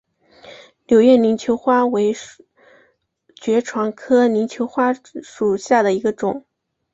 [0.87, 2.15] 柳叶鳞球花为
[3.35, 6.43] 爵床科鳞球花属下的一个种。